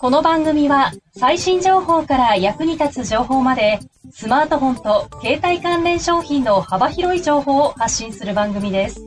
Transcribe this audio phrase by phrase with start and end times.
[0.00, 3.80] この番組は最新情報から役に立つ情報まで
[4.12, 9.00] スマートフォンと携帯関連商品の幅広い情報を発信する番組です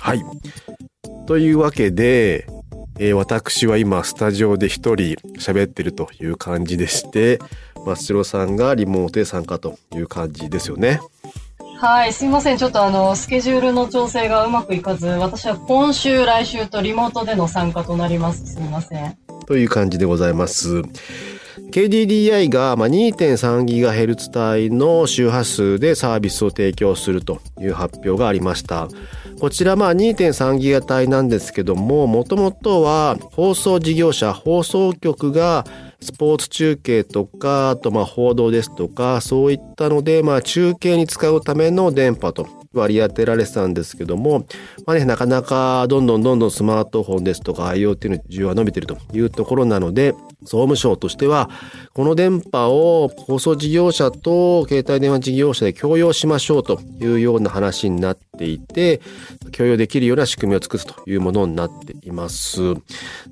[0.00, 0.24] はい
[1.26, 2.48] というわけで、
[2.98, 7.38] えー私は今スタジオで一人喋ってるという感じでして
[7.86, 11.00] 松代さんがリモートで参加という感じですよね
[11.78, 12.58] はい、すいません。
[12.58, 18.54] ちょっとあの、スケジュールの調整がうまくいかず、私は今週、来週とリモートでの参加となります。
[18.54, 19.18] すみません。
[19.52, 20.80] という感じでございます。
[21.72, 28.88] KDDI がま 2.3GHz 帯の周波数でサービスを提供するという発表がありました。
[29.38, 35.66] こちらまあ 2.3GHz 帯なんですけども、もともとは放送事業者、放送局が
[36.00, 44.46] スポーツ中継とか、あとまあ報道ですとか、そういったので、まあ中継に使うための電波と割り当てられてたんですけども、
[44.86, 51.50] まあね、なかなかどんどんどんどんスマートフォンですとか IoT の需要が伸びているというところなので、総務省としては、
[51.94, 59.00] この電波を放送事業者と携帯電話事業者で共用しましょうというような話になっていて、
[59.56, 62.60] 共用できるような仕組みを作るというものになっています。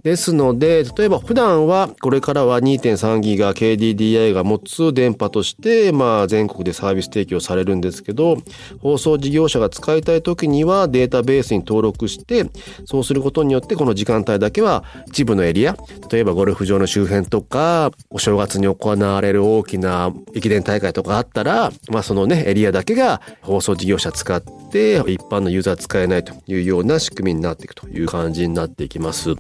[0.03, 8.39] ですので、例えば普段はこれからは2.3ギガ KDDI が持つ電波として、まあ全国でサービス提供されるんですけど、
[8.81, 12.51] 放送事業者が使いたい時にはデータベースに登録して、
[12.85, 15.77] そうすることによってこの時間帯だけは一部のエリア、
[16.11, 29.35] 例えばゴルフ場の周辺とか、お正月に行われる大きな駅伝大会とかあったら、まあそのね、エリアだけが放送事業者使って、一般のユーザー使えないというような仕組みになっていくという感じになっていきます。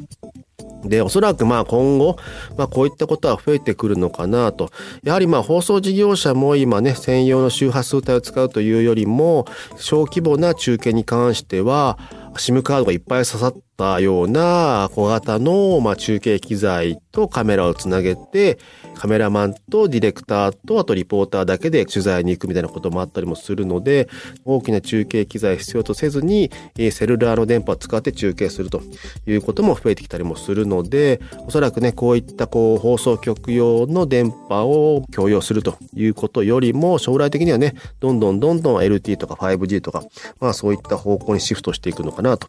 [0.84, 2.16] で、おそらくまあ今後、
[2.56, 4.70] まあこういったことは増えてくるのかなと。
[5.02, 9.46] やはりまあ放送事業者も今ね、専用の周波数帯を使うというよりも、
[9.76, 11.98] 小規模な中継に関しては、
[12.34, 18.58] SIM カードがいっぱい刺さったような小型のまあ中継機材とカメラをつなげて、
[18.94, 24.08] カメラマンとディレクターとあとリポーターだけで取材に行くみたいなこともあったりもするので、
[24.44, 26.50] 大きな中継機材必要とせずに、
[26.92, 28.82] セルラーの電波を使って中継すると
[29.26, 40.04] いうことも増えてきたりもするので、おそらくね、こういったこう放送局用の電波を共用するということよりも、将来的にはね、どんどんどんどん LT とか 5G とか、
[40.38, 42.48] まあそういった方向にシフトしていくのかなと。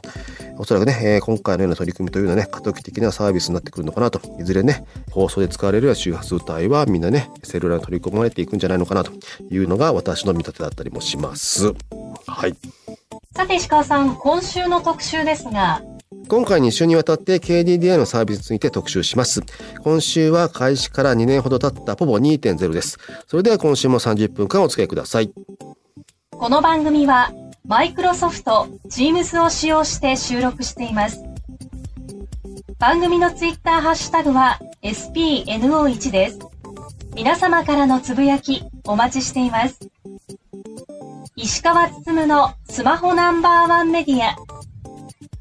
[0.58, 4.22] おそらくね、えー今回のような取り組みというのはね、過渡期的なサービスになってくるのかなと。
[4.40, 9.12] いずれね、放送で使われる周波数帯はみんなね、セルラーに取り込まれていくんじゃないのかなと
[9.50, 11.74] いうのが私の見立てだったりもします。
[12.28, 12.56] はい。
[13.36, 15.82] さて石川さん、今週の特集ですが、
[16.28, 19.42] 今回2週にわたって KDDI のサービスについて特集します。
[19.84, 22.98] 今週は開始から2年ほど経った POVO2.0 です。
[23.28, 25.32] それでは今週も30分間お付き合いください。
[26.32, 27.32] この番組は、
[27.66, 31.24] マイクロソフト Teams を使用して収録しています。
[32.80, 36.40] 番組のツイッターハッシュタグは SPNO1 です。
[37.14, 39.80] 皆様からのつぶやきお待ちしています。
[41.36, 44.36] 石川つつむのスマホナンバーワンメディア。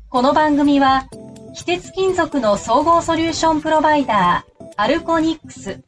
[0.09, 1.09] この番組は、
[1.55, 5.83] 非鉄金属の総合ソリューションプロバイダー、アルコニックス、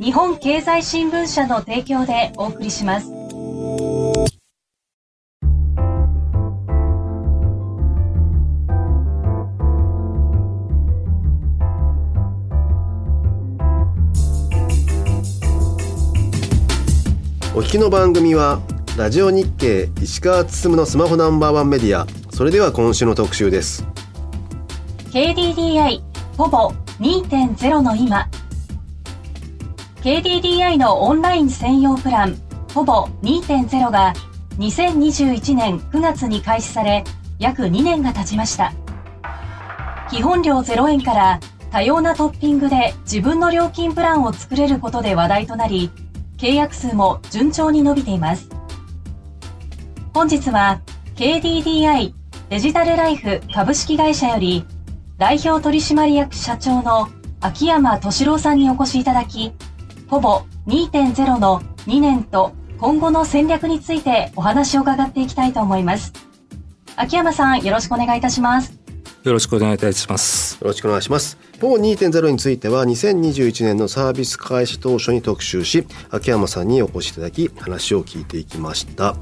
[0.00, 3.19] 日本経済新聞社の提供でお送りします。
[17.70, 18.60] きの番組は、
[18.98, 22.04] ラジオ日経石川つつむのスマホナンバーワンメディア。
[22.32, 23.86] それでは今週の特集です。
[25.12, 26.02] KDDI
[26.36, 28.28] ほぼ2.0の今
[30.02, 32.36] KDDI のオンライン専用プラン
[32.74, 34.14] ほぼ2.0が
[34.58, 37.04] 2021年9月に開始され
[37.38, 38.72] 約2年が経ちました
[40.10, 41.40] 基本料0円から
[41.70, 45.90] 多様なトッピングで自分の料金プランを作れることで話題となり
[46.40, 48.48] 契約数も順調に伸びています
[50.14, 50.80] 本日は
[51.14, 52.14] KDDI
[52.48, 54.64] デジタルライフ株式会社より
[55.18, 57.10] 代表取締役社長の
[57.42, 59.52] 秋山敏郎さんにお越しいただき、
[60.08, 66.14] ほぼ2.0の2年と今後の戦略についてお話を伺っていきたいと思います。
[66.96, 68.78] 秋山さん、よろしくお願いいたします。
[69.24, 70.58] よろしくお願いいたします。
[70.60, 71.36] よろしくお願いします。
[71.60, 79.08] ポー2.0については2021年のサービス開始当初に特集し秋山さんにお越しいただき話を聞いていきました。
[79.08, 79.16] あ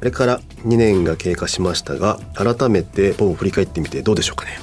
[0.00, 4.58] れから2年が経過しましたが改めてポーを振り返ってみてどうでしょうかね？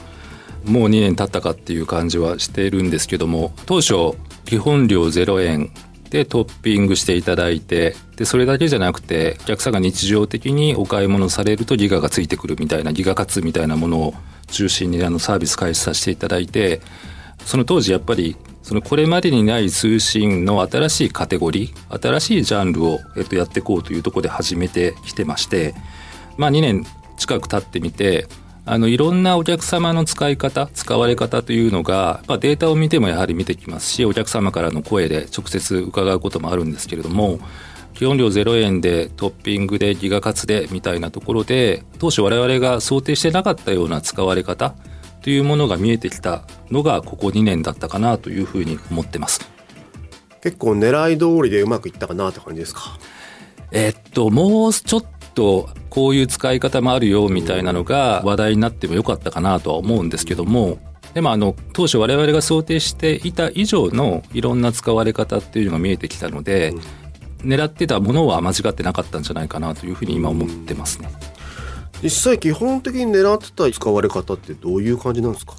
[0.66, 5.72] もう2年経ったかっていう感じはしているんですけども当初基本料0円
[6.12, 14.14] でトッピングしていただいてでそれだけじゃなくてお客さんが日常的にお買い物されるとギガがついてくるみたいなギガ活みたいなものを
[14.48, 16.82] 中心にあのサービス開始させていただいて
[17.46, 25.74] その当時やっぱりそのこれまでにない通信の新しいカテゴリー新しいジャンルを、えっと、やっていこうというところで始めてきてまして
[26.38, 26.86] まあ2年
[27.18, 28.28] 近く経ってみて
[28.66, 37.40] あのいろんなお客様の使い方使われ方というのが、まあ、データを見てもやはり見てきますしお客様からの声で直接伺うこともあるんですけれども
[37.96, 44.76] 基本料0円でトッピングでギガ活でみたいなところで当初我々が想定してなかったような使われ方
[45.22, 49.42] というものが見えてきたのがここ2年だったかなというふうに思ってます。
[50.42, 52.98] 結構狙い通りでうまくいったかなって感じですか？
[53.72, 60.78] えっともうちょっとこういう使い方もあるよみたいなのが話題になってもよかったかなとは思うんですけども。
[61.14, 66.74] でもあの当初我々が想定していた以上のいろんな使われ方っていうのが見えてきたので、
[67.44, 71.10] 狙ってたものは間違ってなかったんじゃないかなというふうに今思ってますね。
[72.02, 75.56] 実際基本的に狙ってた使われ方ってどういう感じなんですか？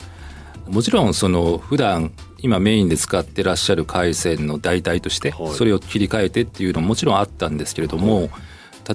[0.67, 8.31] もちろんその普段今メインで使ってらっしゃる回線の代替としてそれを切り替えてっていうのももちろんあったんですけれども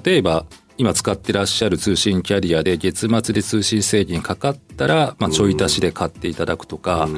[0.04, 0.44] 例えば
[0.78, 7.08] 今使ってらっしゃる通信キャリアで月末で通信制限かかったら、まあ、ちょい足しで買っていただくとか、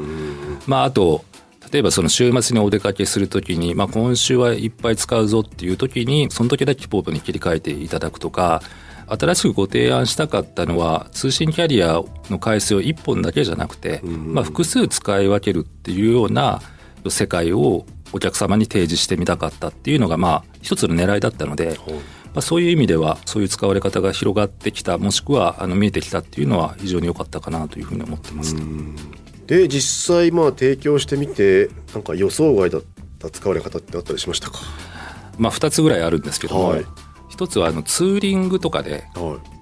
[0.66, 1.24] まあ、あと
[1.70, 8.62] 例えばその週末にお出かけするときに、まあ、今週はいっぱい使うぞっていうときにその時だけポートに切り替えていただくとか。
[9.12, 16.62] 新しくご提案したかったのは通信キャリアの回数を1本だけじゃなくて、まあ、複数使い分けるっていうような
[17.08, 21.78] 世界をお客様に提示してみたかったっていうのがまあ一つの狙いだったので、
[22.32, 28.54] まあ、そういう意味ではそういう使われ方が広がってきたもしくはあの見えてきたっていうのは非常に良かったかなというふうに思ってます。
[29.46, 32.82] で実際まあ提供してみてなんか予想外だっ
[33.18, 34.60] た使われ方ってあったりしましたか？
[35.38, 36.84] まあ2つぐらいあるんですけども、はい、
[37.28, 39.04] 一つはあのツーリングとかで、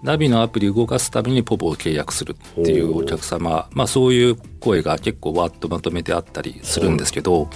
[0.02, 7.48] ナビのアプリ動かすためにポポを契約するっていうお客様、まあ、そういう声が結構わっとまとめてあったりするんですけど、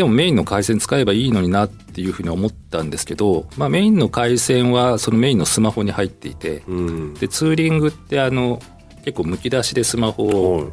[0.00, 6.80] でもメインの回線使えばいいのになっていうふうに思ったんですけど、まあ、メインの回線はそのメインのスマホに入っていて、う
[7.10, 8.60] ん、でツーリングってあの
[9.04, 10.72] 結構むき出しでスマホを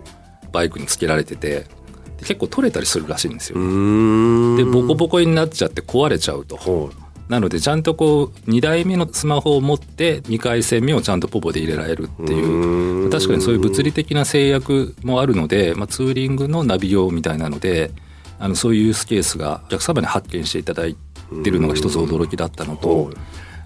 [0.54, 1.66] バイクにつけられてて
[2.20, 3.58] 結構取れたりするらしいんですよ。
[4.56, 6.90] でボコボコになっちゃって壊れちゃうと。
[7.28, 17.92] なのでちゃんとこう2台目のスマホを持って2回戦目をちゃんとポポで入れられるっていう確かにそういう物理的な制約もあるので、まあ、ツーリングのナビ用みたいなので
[18.40, 20.96] あのそういうユースケースがお客様に発見していただい
[21.44, 23.12] てるのが一つ驚きだったのと、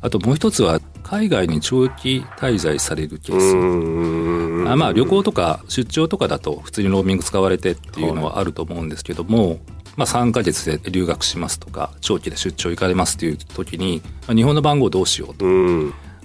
[0.02, 4.72] あともう一つは海外に長期滞在されるケース。
[4.72, 9.60] あまあ旅行とか出張とかだと普通にローミング使われてっていうのはあると思うんですけども、
[9.98, 15.46] まあ、3か月で留学しますとか長期で出張行かれますっていう時に、まあ、日本の番号どうしようと。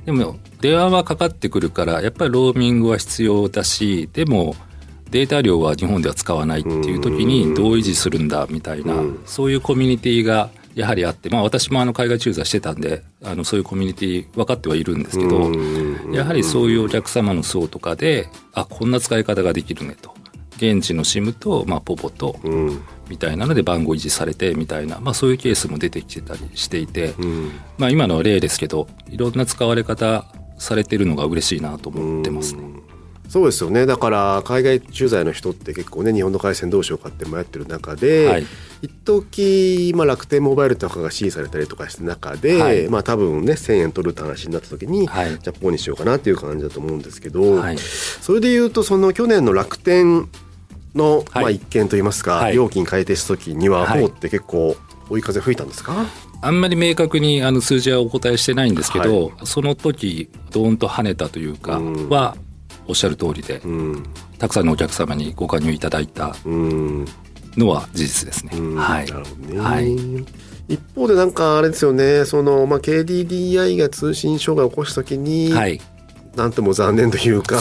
[0.05, 4.55] でも電話はかかってくるからやっぱりローミングは必要だしでも
[5.11, 8.95] データ量は日本では使わないっていう時にどう維持するんだみたいな、
[9.25, 15.51] そういうコミュニティがやはりあって、まあ、私もあの海外駐在してたんであのそういうコミュニティ分かってはいるんですけど
[16.13, 20.15] やはりそういうお客様の層とかであこんな使い方ができるねと。
[20.57, 22.41] 現地の SIM と、まあ、ポポと、
[23.11, 27.15] みたいなので番号維持されてみたいな、まあ、そういうケースも出てきてたりしていて、
[27.77, 30.25] まあ、今の例ですけどいろんな使われ方
[30.57, 32.63] されてるのが嬉しいなと思ってますね。
[33.29, 33.87] そうですよね。
[33.87, 38.47] だから海外駐在の人って結構ね日本の回線どうしようかって迷ってる中で、はい、
[38.83, 50.29] 一時まあ楽天モバイルとかが支持されたりとかした中で、はい、まあ多分ね1,000円取るって話になった時に、はい、じゃあポーにしようかなっていう感じだと思うんですけど、はい、それでいうとその去年の楽天
[50.95, 54.77] の、まあ、一件といいますか、料金改定した時には、ポーって結構
[55.11, 56.07] 追い風吹いたんですか？
[56.43, 62.37] あんまり明確にあの数字はお答えしてないんですけど、その時ドーンと跳ねたというかは
[62.89, 64.07] おっしゃる通りで、うん、
[64.39, 68.53] たくさんのお客様にご加入いただいたのは事実ですね。
[68.77, 69.07] はい、
[69.53, 69.95] ね、はい、
[70.69, 72.25] 一方でなんかあれですよね。
[72.25, 75.81] その、まあ、KDDI が通信障害を起こした時に、はい、
[76.37, 77.59] なんとも残念というか。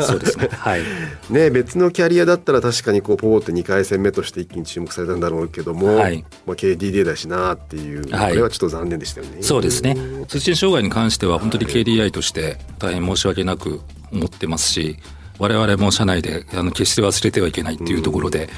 [0.00, 0.48] そうですね。
[0.50, 0.82] はい。
[1.28, 6.24] ね別のキャリアだったら確かにこうポーって2回戦目として一気に注目されたんだろうけども、はい。
[6.46, 9.38] まあ、KDDI だしなっていう、はい、これはちょっと残念でしたよね。
[9.42, 9.96] そうですね。
[10.28, 13.80] 通信障害に関しては本当に KDDI として大変申し訳なく
[14.12, 14.96] 思ってますし
[15.38, 18.48] 我々も社内であの決して忘れてはいけないっていうところで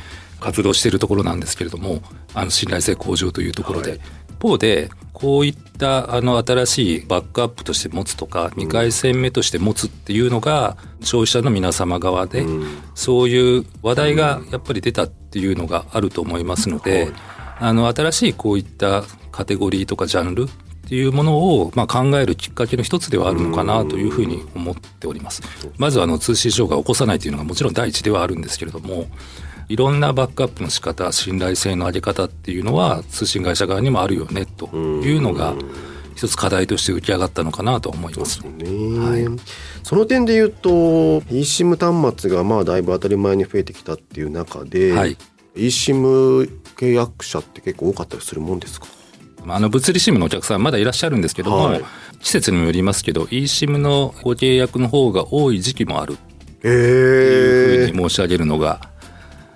[0.41, 2.01] 活動しているところなんですけれども、
[2.33, 4.01] あの信頼性向上というところで、はい、
[4.31, 12.45] 一方でこういったあの新しいバックアップとして持つとか2回戦目として持つっていうのが消費者の皆様側で
[12.95, 17.09] そういう話題がやっぱり出たっていうのがあると思いますので
[17.59, 19.03] あの新しいこういった
[19.33, 20.47] カテゴリーとかジャンル
[20.89, 25.43] っていうものを、まあ、考えるきっかけの一つではあるのかなというふうに思っております。
[25.77, 29.07] まずはあの通信障害を起こさないというのがもちろん第一ではあるんですけれども、
[29.69, 35.55] いろんなバックアップの仕方、信頼性の上げ方っていうのは通信会社側にもあるよねというのが、
[36.17, 38.49] 一つ課題として浮き上がったのかなと思います、ね。
[38.99, 39.27] はい、
[39.83, 45.19] その点で言うと eSIM 端末がまあだいぶ当たり前に増えてきたっていう中で、はい、
[45.55, 48.87] eSIM 契約者って結構多かったりするもんですか？
[49.55, 51.85] あの物理 SIM のお客さんまだいらっしゃるんですけども、はい、
[52.21, 56.17] 季節にもよりますけど eSIM のご契約の方が多い時期もある。
[56.61, 58.91] というふうに申し上げるのが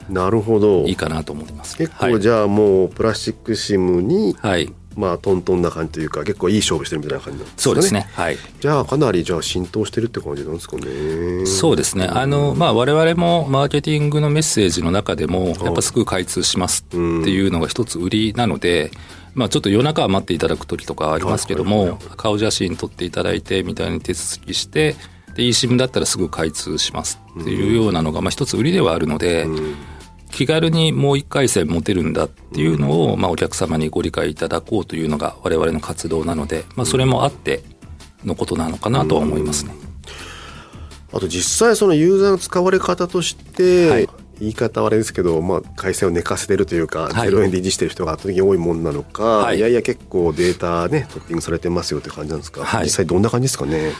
[0.09, 0.85] なるほど。
[0.85, 1.77] いいかなと思います。
[1.77, 7.63] 結構じゃあもうプラスチック SIM に、はい、まあトントンな感じというか結構いい勝負してるみたいな感じなんですね。
[7.63, 8.09] そうですね。
[8.13, 8.37] はい。
[8.61, 11.47] じゃあかなりじゃあ浸透してるって感じなんですかね。
[11.47, 12.07] そうですね。
[12.07, 18.91] あのまあ我々もマーケティングのメッセージの中でもやっぱすぐ開通しますっていうのが一つ売りなので、
[19.35, 24.95] まあ、ちょっと夜中は待っていただく時とかありますけども、顔写真撮っていただいてみたいに手続きして
[25.35, 29.47] で eSIM だったらすぐ開通しますっていうようなのが、まあ、一つ売りではあるので、
[30.31, 37.62] 気軽にもう一回戦持てるんだっていうのを、まあ、お客様にご理解いただこうというのが我々の活動なので、まあ、それもあって
[38.25, 39.75] のことなのかなとは思いますね。
[41.12, 44.09] あと実際そのユーザーの使われ方として、はい、
[44.41, 53.93] 言い方はあれですけど、まあ、回線を寝かせてるというか、はい、0円で維持してる人が圧倒的に多いもんなのか、はい、いやいや結構データねトッピングされてますよって感じなんですか、はい、実際どんな感じですかね？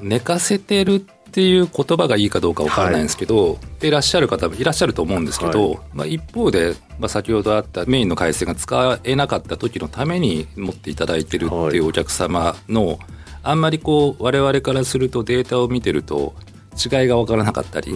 [0.00, 0.98] 寝かせてるっ
[1.30, 12.98] ていう言葉がいいかどうかわからないんですけど、はい、いらっしゃる方もいらっしゃると思うんですけど、はい、まあ、一方で、まあ、先ほどあったメインの回線が使えなかった時のために持っていただいてるっていうお客様の、
[13.42, 16.34] あんまりこう我々からするとデータを見てると
[16.76, 17.92] 違いが分からなかったり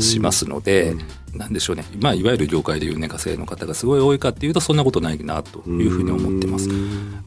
[0.00, 0.94] しますので、
[1.34, 6.68] なんでしょうね、まあ、いわゆる業界でいう寝かせの方がすごい多いかっていうとそんなことないなというふうに思ってます。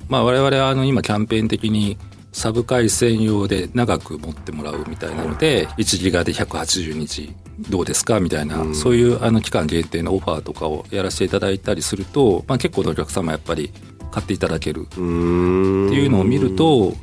[0.07, 1.97] まあ、我々はあの今キャンペーン的に
[2.31, 7.33] サブ回線用で長く持ってもらうみたいなので、1ギガで180日
[7.69, 13.71] どうですかみたいな、そういうあの期間限定のオファーとかをやらせていただいたりすると、まあ、結構のお客様やっぱり
[14.11, 16.93] 買っていただけるっていうのを見ると、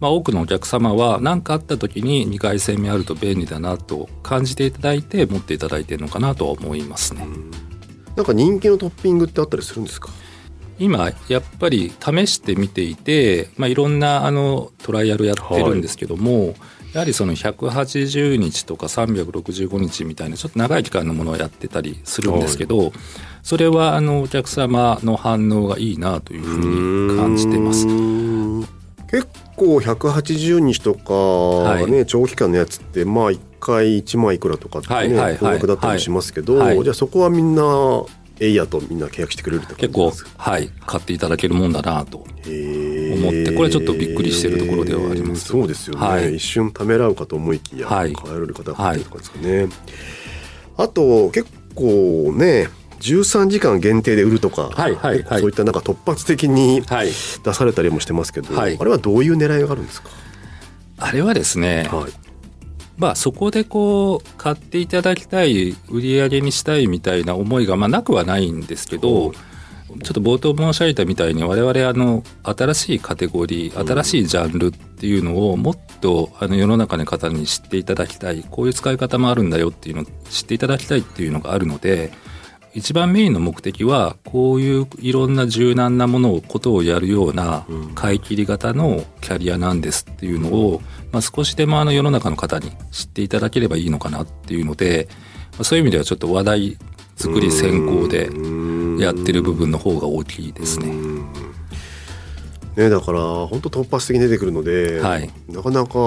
[0.00, 7.26] まあ、多くのお客様は何かあった時に2回戦目あると便利だなと感じていただいて持っていただいてるのかなとは思いますね。
[8.16, 10.10] なんか人気のトッピングってあったりするんですか？
[10.78, 16.54] 今やっぱり試してみていて、まあ、いろんなあのトライアルやってるんですけども、はい、
[16.94, 22.92] やはりその180日とか365日みたいなちょっと長い期間のものをやってたりするんですけど、はい、
[23.42, 28.79] それはあのお客様の反応がいいなというふうに感じてます。
[29.10, 29.26] 結
[29.56, 37.62] 構180日とかね、はい、長期間のやつってまあ1回1万いくらとかってね、はいはい、高額だったりしますけど、じゃあそこはみんな
[38.38, 40.70] エイヤとみんな契約してくれるって結構はい。
[40.86, 45.48] 買っていただけるもんだなと思ってこれちょっとびっくりしてるところではあります。
[45.48, 49.68] そうですよね、はい、一瞬ためらうかと思いきや、はい、買えられる方が増えるとかですかね、はい、
[50.78, 52.68] あと結構ね
[53.00, 60.10] 13時間限定で売るとか、はいはいはい、そういったなんか突発的に出されたりもしてますけど、はい、あれはどういう狙いがあるんですか？
[60.98, 62.12] あれはですね、はい、
[62.98, 82.12] まあ、そこでこう買っていただきたい売り上げにしたいみたいな思いがまあなくはないんですけど、ちょっと冒頭申し上げたみたいに我々あの新しいカテゴリー新しいジャンルっていうのをもっとあの世の中の方に知っていただきたいこういう使い方もあるんだよっていうのを知っていただきたいっていうのがあるので
[82.72, 95.08] 一番メインの目的はこういういろんな柔軟なものをことをやるような買い切り型のキャリアなんですっていうのを、まあ、少しでもあの世の中の方に知っていただければいいのかなっていうので、
[95.52, 96.78] まあ、そういう意味ではちょっと話題
[97.16, 98.30] 作り先行で
[99.02, 100.94] やってる部分の方が大きいですね。
[102.76, 105.98] ね、だから本当突発的に出てくるので、はい、なかなか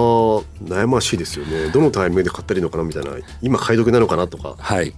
[0.63, 1.70] 悩ましいですよね。
[1.72, 4.93] どのタイミングで買ったらいいのかなみたいな今買い時なのかなとか、はい、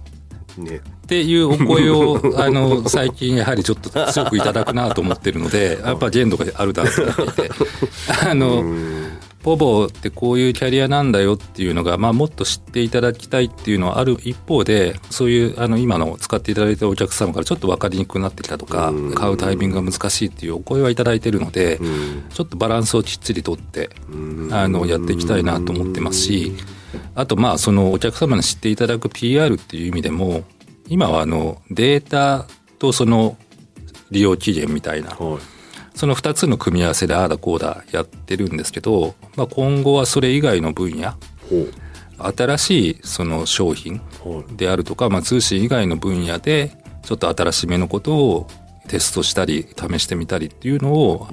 [0.58, 7.54] ね、っていうお声を あの最近やはりちょっと強くいただくなと思ってるのでやっぱ限度があるだろうと思っていて。
[8.28, 8.64] あの
[9.46, 21.78] ポボってこういうキャリアなんだよっていうのが、まあ、もっと知っていただきたいっていうのはある一方でそういうあの今の使っていただいてるお客様からちょっと分かりにくくなってきたとか買うタイミングが難しいっていうお声はいただいてるので
[22.30, 23.90] ちょっとバランスをきっちりとって
[24.50, 26.52] あのやっていきたいなと思ってますし。
[27.14, 30.44] あとまあそのお客様に知っていただく PR っていう意味でも
[30.88, 32.46] 今はあのデータ
[32.78, 33.36] とその
[34.10, 35.40] 利用期限みたいな、はい、
[35.94, 41.14] その2つの組み合わせでああだこうだやってるんですけど、まあ、今後はそれ以外の分野
[42.18, 44.00] 新しいその商品
[44.56, 46.72] であるとか、まあ、通信以外の分野で
[47.02, 48.46] ちょっと新しめのことを
[48.88, 51.28] テストしたり試してみたりっていうのを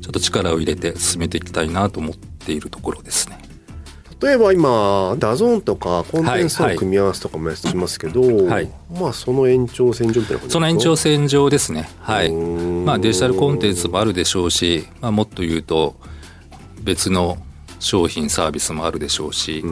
[0.00, 3.38] ちょっと力を入れて進めていきたいなと思っているところですね。
[4.22, 11.88] 例えば今ダゾーンとかコンテンツの組み合わせとかもやってますけど、はい、まあその延長線上みたいなその延長線上ですね。
[12.00, 12.32] はい。
[12.32, 15.96] まあデジタルコンテンツもあるでしょうし、まあ、もっと言うと
[16.82, 17.36] 別の
[17.78, 19.62] 商品サービスもあるでしょうし。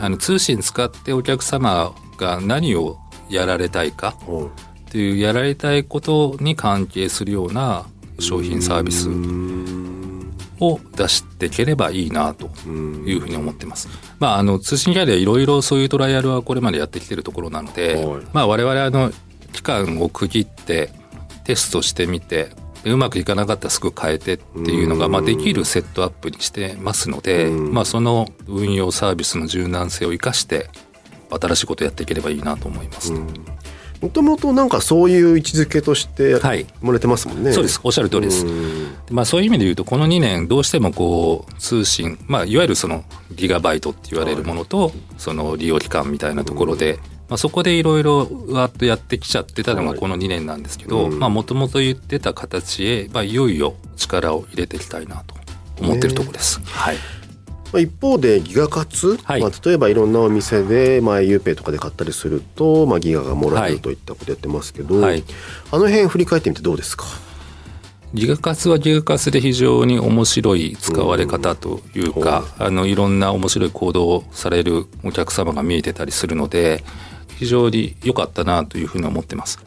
[0.00, 2.98] あの通信使ってお客様が何を
[3.30, 4.16] やられたいか？
[4.88, 7.86] っていうやられたいことに関係するような
[8.18, 9.08] 商品サービス
[10.60, 13.88] を出していければいいなというふうに思ってます。
[14.18, 19.12] まあ、あの通信キャリアいろいろそういうトライアルはこれまでやってきてるところなので、はい、まあ、我々あの
[19.52, 20.90] 期間を区切って
[21.44, 22.50] テストしてみて
[22.84, 30.70] うまくいかなかったらすぐ変えてっていうのが、まあ、できるセットアップにしてますので、まあ、その運用サービスの柔軟性を生かして
[31.30, 33.20] 新しいことやっていければいいなと思います、ね。
[34.00, 37.80] もともとなんかそういう位置づけとして生まれてますもんね、はい、そうです。
[37.82, 38.46] おっしゃる通りです。
[39.10, 55.34] まあそういう意味で言うとこの2年どうしてもこう通信まあいわゆるそのギガバイトって言われるものと、その利用期間みたいなところで、まあ、そこでいろいろわっとやってきちゃってたのがこの2年なんですけどもともと言ってた形へ、まあ、いよいよ力を入れていきたいなと
[55.80, 56.60] 思ってるところです。
[56.64, 56.96] はい
[57.72, 65.22] まあ、一方でギガ活、はい、まあ、例えばいろんなお店で、まあ、ユーペイとかで買ったりすると、まあ、ギガがもらえるといったことやってますけど、はい、
[65.70, 67.04] あの辺振り返ってみてどうですか？
[68.14, 76.82] ギガ活はギガ活で非常に面白い使われ方というか、うん、あのいろんな面白い行動をされるお客様が見えてたりするので
[77.36, 79.62] 非常に良かったなというふうに思ってます。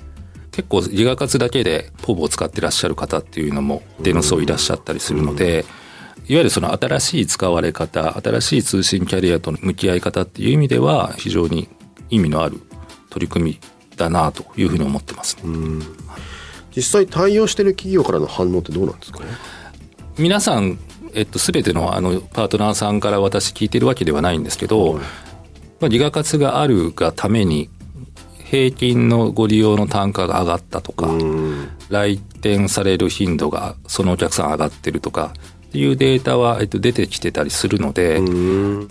[0.49, 5.80] 結構ギガ活だけでポボを使ってらっしゃる方っていうのも出の層いらっしゃったりするので、うん
[6.27, 11.67] いわゆるその新しい使われ方、新しい通信キャリアとの向き合い方っていう意味では、非常に
[12.09, 12.59] 意味のある
[13.09, 13.59] 取り組み
[13.97, 15.85] だなというふうに思ってます、ね、
[16.75, 19.19] 実際対応している企業からの反応ってどうなんですか
[20.17, 20.79] 皆さん、
[21.13, 25.03] えっと、全てのあのパートナーさんから私聞いてるわけではないんですけど、はい、
[25.79, 27.69] まあ、ギガ活があるがために
[28.43, 31.07] 平均のご利用の単価が上がったとか、
[31.89, 35.33] 来店される頻度がそのお客さん上がってるとか、
[35.73, 38.21] いうデータは、えっと、出てきてたりするので、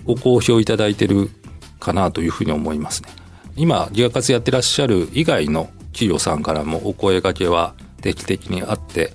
[0.05, 1.31] ご好評いただいてる
[1.79, 3.11] かなというふうに思いますね。
[3.57, 9.12] 今、ギガ活やってらっしゃる以外の企業さんからもお声掛けは定期的にあって、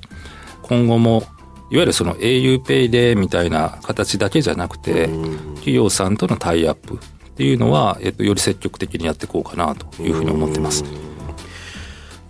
[0.62, 1.24] 今後も
[1.72, 5.08] いわゆるその auPay でみたいな形だけじゃなくて、
[5.56, 6.98] 企業さんとのタイアップっ
[7.36, 10.84] ていうのは、えっと、より積極的にやっていこうかなというふうに思ってます。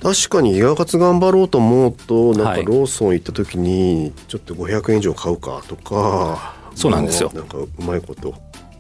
[0.06, 7.32] 確かにギガ活頑張ろうと思うとなんかローソン行った時にちょっと500円以上買うかとか、そうなんですよ。
[7.34, 8.36] なんかうまいこと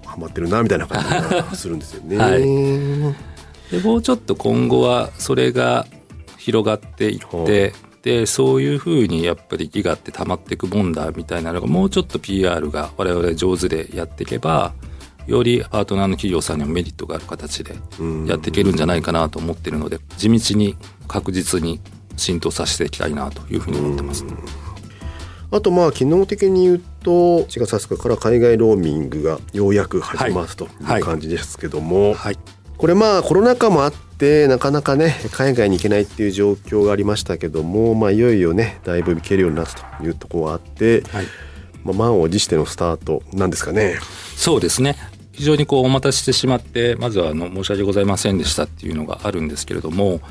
[0.05, 2.17] ハマってるなみたいな感じがするんですよね。
[2.21, 5.87] はい、でもうちょっと今後はそれが
[6.37, 14.73] 広がっていって、でそういうふうにやっぱりギガって溜まっていくもんだみたいなのがもうちょっと PR が我々上手でやっていけば
[15.25, 17.75] よりパートナーの企業さんにもメリットがある形で
[18.27, 21.79] やっていけるんじゃないかなと思ってるので地道に確実に
[22.17, 24.33] 浸透させていきたいなというふうに思ってます、ね、
[25.51, 32.15] あとまあ機能的に言うと4月20日から海外ローミングがようやく始まるという感じですけども、はい。
[32.15, 32.37] はい、
[32.77, 41.25] これまあコロナ禍もあってなかなかね海外に行けないっていう状況がありましたけども、まあ、いよいよねだいぶ行けるようになったというところがあって、はい、
[41.83, 43.99] まあ、満を持してのスタートなんですかね。
[44.35, 44.97] そうですね
[45.35, 50.21] 非常にこうお待たせしてしまってまずはあの申し訳ございませんでしたっていうのがあるんですけれども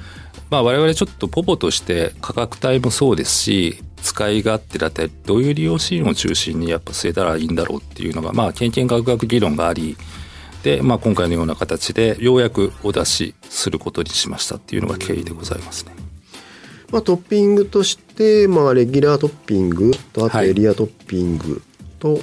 [0.50, 9.96] まあ、我々ちょっとポポとして価格帯もそうですし使い勝手だったりどういう利用シーンを中心にやっぱ据えたらいいんだろうっていうのがまあ研究学学議論があり
[10.62, 15.92] で、まあ、今回のような形でようやくお出しすることにしましたっていうのが経緯でございますね。
[16.92, 21.62] まあ、トッピングとして、まあ、レギュラートッピングとあとエリアトッピング
[21.98, 22.20] と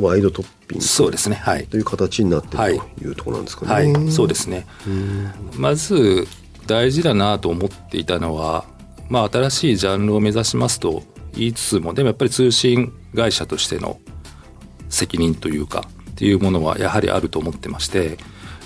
[0.00, 3.06] ワイドトッピング、そうですね、はい、という形になっているとい。
[3.08, 3.72] うところなんですかね。
[3.72, 4.66] はい、そうですね。
[5.56, 6.26] まず
[6.66, 8.64] 大事だなと思っていたのは、
[9.08, 11.02] まあ、新しいジャンルを目指しますと
[11.34, 14.00] 言いつつもでもやっぱり通信会社としての
[14.88, 18.18] 責任というかっていうものはやはりあると思ってまして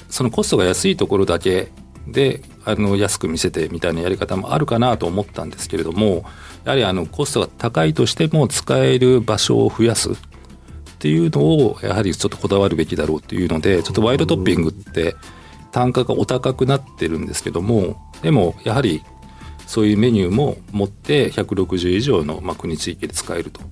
[0.08, 1.68] そのコストが安いところだけ
[2.06, 6.24] であの安く見せてみたいなやり方もあるかなと思ったんですけれども
[6.64, 10.10] やはりあのコストが高いとしても使える場所を増やす
[11.00, 15.16] っっていうのをやはりちょっとこだわるべきだろうというのでちょっとワイルドトッピングって
[15.72, 19.02] 単価がお高くなってるんですけどもでもやはり
[19.66, 23.62] そういうメニューも持って160以上の、まあ、国地域で使えると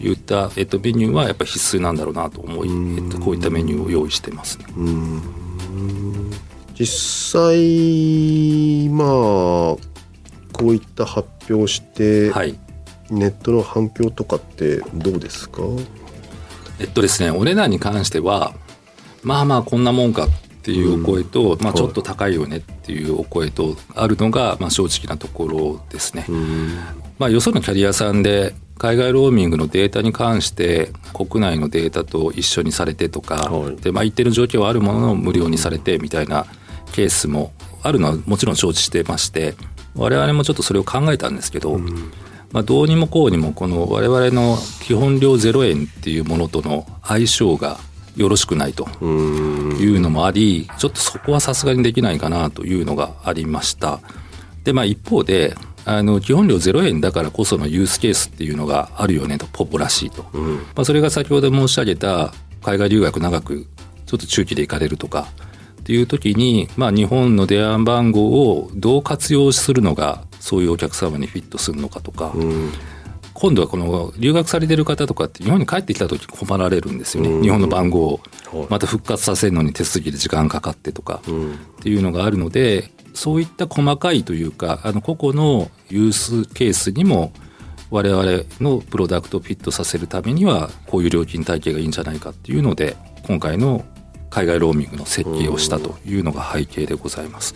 [0.00, 4.66] いった、えっと、メニューはやっぱり必須なんだろうなと思い、えっと、こういったメニューを用意してますね。
[6.74, 9.78] 実際まあこ
[10.62, 12.58] ういった発表して、はい、
[13.10, 15.62] ネットの反響とかってどうですか？
[16.82, 18.54] えっとですねお値段に関しては
[19.22, 20.28] まあまあこんなもんかっ
[20.64, 26.24] ていうお声と、うん、まあ、ちょっと高いよねっていうお声とあるのが、まあ、正直なところですね。
[27.18, 36.46] まあ、よそのキャリアさんで海外ローミングのデータに関して国内のデータと一緒にされてとか、はい、でまあ、一定の状況はあるものの無料にされてみたいな
[36.92, 39.54] ケースもあるのはもちろん承知してまして
[39.94, 42.12] 我々もちょっとそれを考えたんですけど、うん、
[42.52, 47.78] まあ、どうにもこうにもこの我々の基本料0円っていうものとの相性が
[48.16, 54.00] よろしくないというのもあり、ちょっとそこはさすがにできないかなというのがありました。
[54.64, 63.66] で、まあ一方で、あの基本料0円だからこそのユースケースっていうのがあるよねとポポらしいと、うん、まあ、それが先ほど申し上げた海外留学長く
[64.06, 65.26] ちょっと中期で行かれるとか
[65.80, 72.72] っていう時に、まあ、日本の電話番号をどう活用するのがそういうお客様にフィットするのかとか、うん、
[73.32, 78.20] 今度はこの留学されてる方とかって日本に帰ってきた時困られるんですよね、日本の番号を
[78.68, 81.22] また復活させるのに手続きで時間かかってとか
[81.78, 87.32] っていうのがあるのでそういった細かいというかあの個々のユースケースにも
[87.90, 88.24] 我々
[88.60, 92.96] のプロダクトをフィットさせるためにはこういう料金体系がいいんじゃないかっていうので
[93.28, 93.84] 今回の
[94.28, 97.54] 海外ローミングの設計をしたというのが背景でございます。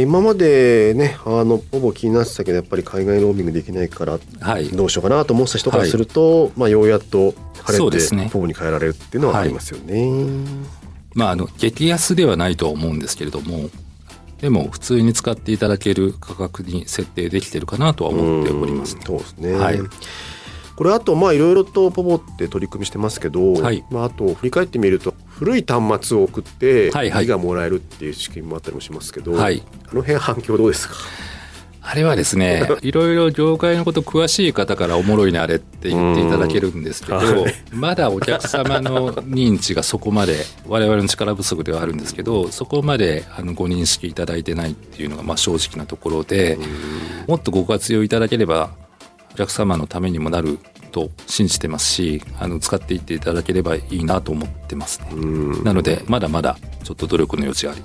[0.00, 10.02] 今までねあのほぼ気になってたけどやっぱり海外ローミングできないから、はい、どうしようかなと思ってた人からすると、はい、まあ、ようやっと晴れてほぼに変えられるっていうのはありますよね。
[10.02, 10.68] はい、
[11.14, 13.70] まあ、あの激安ではないとは思うんですけれども
[14.40, 19.78] でも普通に使っていただける価格に設定できてるかなとは思っております、ね、そうですね、はい、
[20.76, 30.94] これあとまあいろいろとポポって取り組みしてますけど、はい、まあ、あと振り返ってみると古い端末を送ってギガもらえるっていう仕組みもあったりもしますけど、はい、あの辺反響どうですか？
[31.80, 37.18] あれはですね、いろいろ業界のこと詳しい方からおもろいねあれって言っていただけるんですけど、
[37.72, 46.58] まだお客様の認知がそこまで、我々の力不足ではあるんですけど、そこまであのご認識いただいてないっていうのがまあ正直なところで、
[47.26, 48.70] もっとご活用いただければ、
[49.32, 55.08] お客様のためにもなると信じてますしあの使っていっていただければいいなと思ってますね。
[55.64, 57.82] なのでまだまだちょっと努力の余地あり。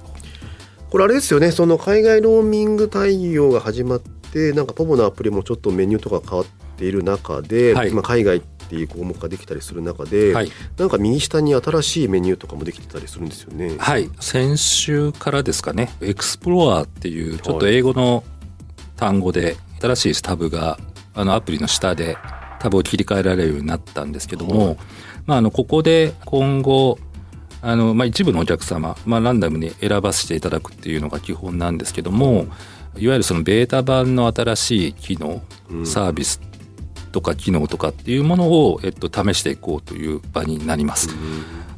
[0.89, 1.51] これあれですよね。
[1.51, 13.75] その海外ローミング対応が始まってなんかポボのアプリもちょっとメニューとか変わっている中で、はい、今海外っていう項目ができたりする中で、はい、なんか右下に新しいメニューとかもできてたりするんですよね。
[13.77, 14.09] はい。
[14.19, 15.91] 先週からですかね。
[16.01, 18.23] エクスプロアっていうちょっと英語の
[18.95, 20.77] 単語で新しいタブが
[21.13, 22.17] あのアプリの下で
[22.63, 24.77] タブを切り替えられるようになったんですけども、はい、
[25.25, 26.97] まあ、あのここで今後
[27.61, 32.47] あの、まあ、一部のお客様、まあ、ランダムに選ばせていただくっていうのが基本なんですけども
[32.97, 35.41] いわゆるそのベータ版の新しい機能、
[35.83, 36.39] サービス
[37.11, 41.09] とか機能とかっていうものを、えっと、試していこうという場になります。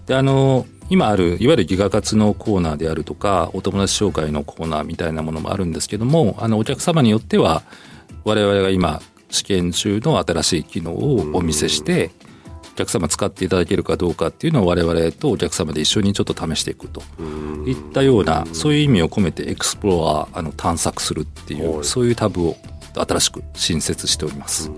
[0.05, 7.63] であの今あるいわゆるギガ活のコーナーであるとかお友達紹介のコーナーみたいなものもあるんですけどもあのお客様によっては
[8.23, 9.01] 我々が今
[9.35, 12.11] 試験中の新しい機能をお見せして、
[12.73, 17.01] お客様使っていただけるかどうかっていうのを我々とお客様で一緒にちょっと試していくと。
[17.65, 22.57] いったようなそういう意味を込めてエクスプロアあの探索するっていうそういうタブを
[22.93, 24.71] 新しく新設しております。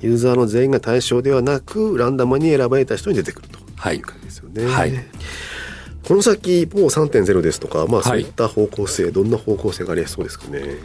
[0.00, 3.58] ユーザーの全員が対象ではなくランダムに選ばれた人に出てくると。
[3.92, 3.96] い。
[3.96, 4.66] う感じですよね。
[4.66, 4.92] はい、
[6.06, 10.76] この先 PO3.0 ですとか、まあ、そういった方向性、はい、どんな方向性がありそうですかね？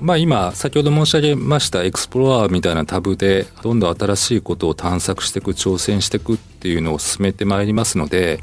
[0.00, 8.40] まあ今、先ほど申し上げましたエクスプロアみたいなタブで、どんどん新しいことを探索していく、挑戦していくっていうのを進めてまいりますので、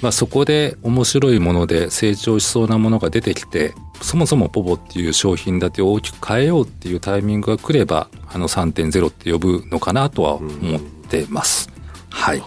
[0.00, 11.70] まあそこで面白いもので成長しそうなものが出てきて、そもそもポボっていう商品立てを大きく変えようっていうタイミングが来れば、あの3.0って呼ぶのかなとは思ってます。
[12.10, 12.42] はい。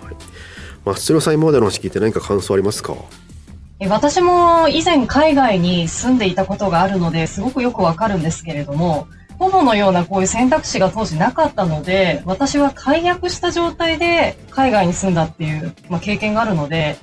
[0.84, 2.96] 松代さん今までの話聞いて何か感想ありますか？
[3.86, 16.98] 私も以前海外に住んでいたことがあるのですごくよくわかるんですけれども、ホモのようなこういう選択肢が当時なかったので、私は解約した状態で海外に住んだっていう、まあ、経験があるので、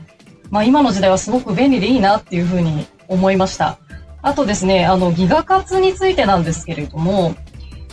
[0.50, 3.78] まあ今の時代はすごく便利でいいなっていうふうに思いました。
[4.22, 7.36] あとですね、あのギガ活についてなんですけれども、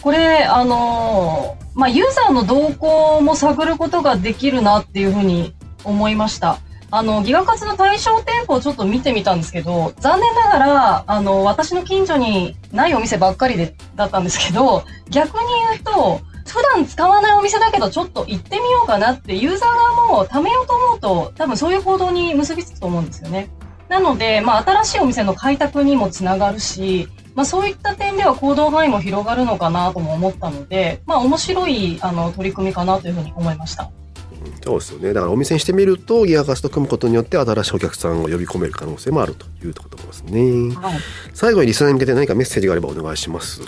[0.02, 6.58] これ、あの、まあ、ユーザーの動向も探ることができるなっていうふうに思いました。
[6.92, 23.50] あの、ギガ活の対象店舗をちょっと見てみたんですけど、残念ながら、あの、私の近所にないお店ばっかりで、だったんですけど、逆に言うと、普段使わないお店だけどちょっと行ってみようかなってユーザー側も貯めようと思うと多分そういう行動に結びつくと思うんですよね。
[23.88, 33.92] なので、まあ新しいお店の開拓にもつながるし、まあそういった点では行動範囲も広がるのかなとも思ったので、まあ面白いあの取り組みかなというふうに思いました。
[34.64, 35.14] そうですよね。
[35.14, 40.76] だからお店にしてみるとギアガスと組むことによって新しいお客さんを呼び込める可能性もあるというところですね。
[40.76, 41.00] はい、
[41.34, 43.62] 最後にリスナーに向けて何かメッセージがあればお願いします。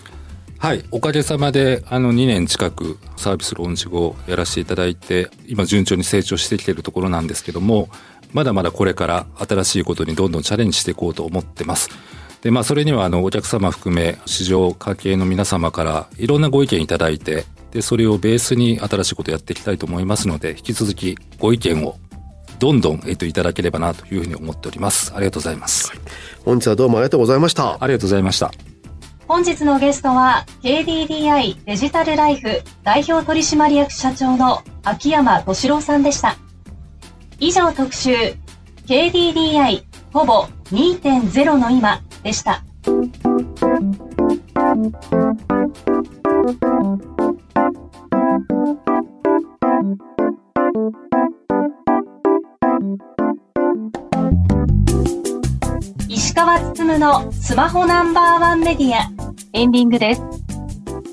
[0.64, 0.86] はい。
[0.92, 7.90] おかげさまで、あの、2年近くサービスローンチ後やらせていただいて、今順調に成長してきているところなんですけども、
[8.32, 11.90] まだまだこれから新しいことにどんどんチャレンジしていこうと思ってます。
[12.44, 21.98] で、まあ、それには、あの、お客様含め、市場関係の皆様からいろんなご意見いただいて、で、それをベースに新しいことをやっていきたいと思いますので、引き続きご意見を
[22.60, 25.12] どんどん、えっと、いただければなというふうに思っております。
[25.16, 25.90] ありがとうございます。
[25.90, 26.00] はい、
[26.46, 27.84] 本日はどうもありがとうございました。
[27.84, 28.52] ありがとうございました。
[29.28, 36.38] 本日のゲストは KDDI デジタルライフ代表取締役社長の秋山敏郎さんでした。
[37.40, 38.12] 以上特集
[38.86, 39.84] KDDI
[40.14, 42.64] ほぼ2.0の今でした。
[56.08, 59.10] 石川つつむのスマホナンバーワンメディア
[59.54, 60.22] エンディングです。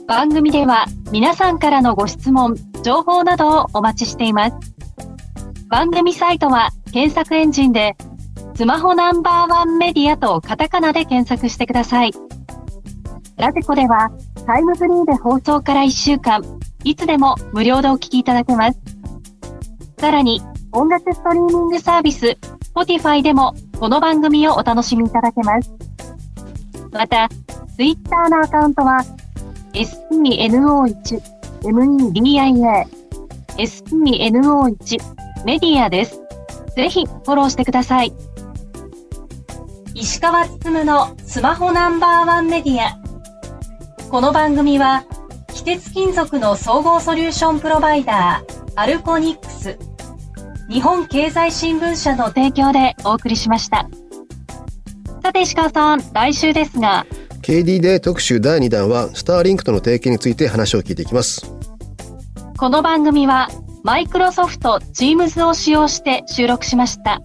[0.07, 4.57] 番組では皆さんからのご質問、情報などをお待ちしています。
[5.69, 7.97] 番組サイトは検索エンジンで
[8.55, 12.13] スマホナンバーワンメディアとカタカナで検索してください。
[13.37, 14.11] ラテコでは
[14.47, 16.43] タイムフリーで放送から1週間、
[16.85, 18.79] いつでも無料でお聞きいただけます。
[19.99, 20.41] さらに
[20.73, 22.39] 音楽ストリーミングサービス
[22.75, 25.71] Spotify でもこの番組をお楽しみいただけます。
[26.93, 27.29] また、
[27.77, 29.05] ツイッターのアカウントは、
[29.73, 31.21] SPNO1、
[31.63, 32.85] MEDIA、
[33.57, 36.21] SPNO1、メディアです。
[36.77, 38.13] ぜひフォローしてください。
[39.95, 42.99] 石川つむのスマホナンバーワンメディア。
[44.11, 45.05] この番組は、
[45.61, 49.79] 非鉄金属の総合ソリューションプロバイダー、アルコニックス、
[50.71, 53.87] 日本経済新聞社の提供でお送りしました。
[55.23, 57.05] さて石川さん、来週ですが、
[57.43, 61.55] KD 特集第2弾はスターリンクとの提携について話を聞いていきます。
[62.57, 63.51] この番組は
[63.85, 67.21] マイクロソフト Teams を使用して収録しました。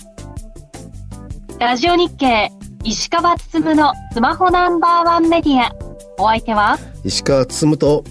[1.58, 2.52] ラジオ日経
[2.84, 5.74] 石川つつむのスマホナンバーワンメディア。
[6.18, 6.78] お相手は？
[7.04, 8.04] 石川つつむと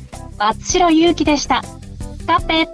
[0.44, 1.62] 松代ゆうきでした。
[1.62, 2.68] スタペ